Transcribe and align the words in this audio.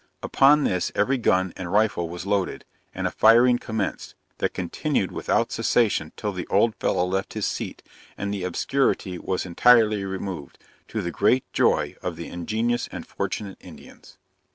Upon 0.23 0.63
this, 0.63 0.91
every 0.95 1.19
gun 1.19 1.53
and 1.55 1.71
rifle 1.71 2.09
was 2.09 2.25
loaded, 2.25 2.65
and 2.91 3.05
a 3.05 3.11
firing 3.11 3.59
commenced, 3.59 4.15
that 4.39 4.51
continued 4.51 5.11
without 5.11 5.51
cessation 5.51 6.11
till 6.17 6.31
the 6.31 6.47
old 6.47 6.73
fellow 6.77 7.05
left 7.05 7.33
his 7.35 7.45
seat, 7.45 7.83
and 8.17 8.33
the 8.33 8.43
obscurity 8.43 9.19
was 9.19 9.45
entirely 9.45 10.03
removed, 10.03 10.57
to 10.87 11.03
the 11.03 11.11
great 11.11 11.43
joy 11.53 11.95
of 12.01 12.15
the 12.15 12.29
ingenious 12.29 12.87
and 12.91 13.05
fortunate 13.05 13.57
Indians. 13.61 14.17